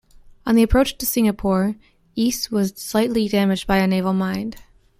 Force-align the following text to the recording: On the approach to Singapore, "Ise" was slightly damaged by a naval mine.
On 0.47 0.55
the 0.55 0.63
approach 0.63 0.97
to 0.97 1.05
Singapore, 1.05 1.75
"Ise" 2.15 2.49
was 2.49 2.73
slightly 2.75 3.27
damaged 3.27 3.67
by 3.67 3.77
a 3.77 3.85
naval 3.85 4.13
mine. 4.13 4.55